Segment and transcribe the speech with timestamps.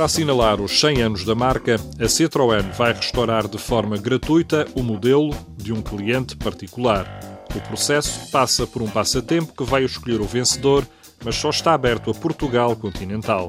[0.00, 4.82] Para assinalar os 100 anos da marca, a Citroën vai restaurar de forma gratuita o
[4.82, 7.06] modelo de um cliente particular.
[7.54, 10.86] O processo passa por um passatempo que vai escolher o vencedor,
[11.22, 13.48] mas só está aberto a Portugal continental.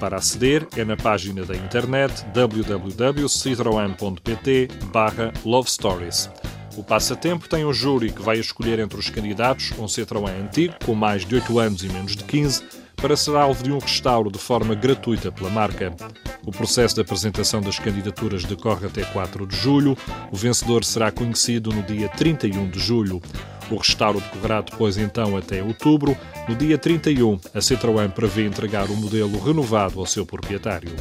[0.00, 4.68] Para aceder é na página da internet www.citroen.pt
[5.44, 6.28] Love Stories.
[6.76, 10.96] O passatempo tem um júri que vai escolher entre os candidatos um Citroën antigo, com
[10.96, 14.38] mais de 8 anos e menos de 15, para ser alvo de um restauro de
[14.38, 15.94] forma gratuita pela marca.
[16.44, 19.96] O processo de apresentação das candidaturas decorre até 4 de julho.
[20.30, 23.20] O vencedor será conhecido no dia 31 de julho.
[23.70, 26.16] O restauro decorrerá depois então até outubro.
[26.48, 30.94] No dia 31, a Citroën prevê entregar o modelo renovado ao seu proprietário.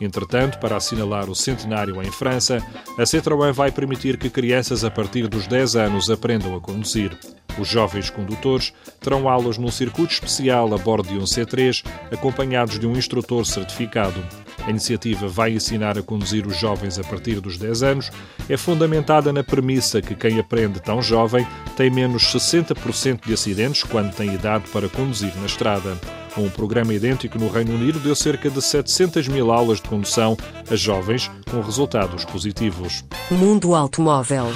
[0.00, 2.64] Entretanto, para assinalar o centenário em França,
[2.98, 7.16] a Citroën vai permitir que crianças a partir dos 10 anos aprendam a conduzir.
[7.60, 12.86] Os jovens condutores terão aulas num circuito especial a bordo de um C3, acompanhados de
[12.86, 14.24] um instrutor certificado.
[14.64, 18.10] A iniciativa vai ensinar a conduzir os jovens a partir dos 10 anos.
[18.48, 24.14] É fundamentada na premissa que quem aprende tão jovem tem menos 60% de acidentes quando
[24.14, 25.98] tem idade para conduzir na estrada.
[26.38, 30.36] Um programa idêntico no Reino Unido deu cerca de 700 mil aulas de condução
[30.70, 33.04] a jovens com resultados positivos.
[33.30, 34.46] Mundo Automóvel.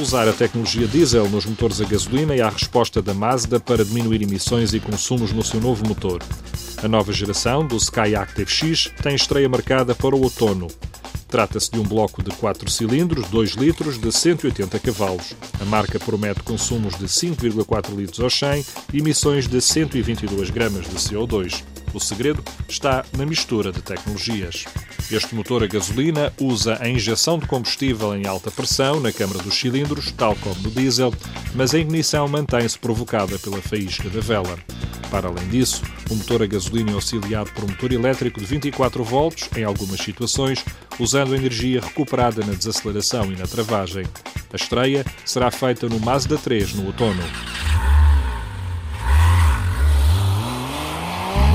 [0.00, 4.22] Usar a tecnologia diesel nos motores a gasolina é a resposta da Mazda para diminuir
[4.22, 6.22] emissões e consumos no seu novo motor.
[6.82, 10.68] A nova geração do Sky Active X tem estreia marcada para o outono.
[11.28, 15.34] Trata-se de um bloco de 4 cilindros, 2 litros, de 180 cavalos.
[15.60, 20.96] A marca promete consumos de 5,4 litros ao 100 e emissões de 122 gramas de
[20.96, 21.62] CO2.
[21.92, 24.64] O segredo está na mistura de tecnologias.
[25.10, 29.58] Este motor a gasolina usa a injeção de combustível em alta pressão na câmara dos
[29.58, 31.12] cilindros, tal como no diesel,
[31.54, 34.56] mas a ignição mantém-se provocada pela faísca da vela.
[35.10, 39.02] Para além disso, o motor a gasolina é auxiliado por um motor elétrico de 24
[39.02, 40.64] volts em algumas situações,
[41.00, 44.06] usando energia recuperada na desaceleração e na travagem.
[44.52, 47.22] A estreia será feita no Mazda 3 no outono.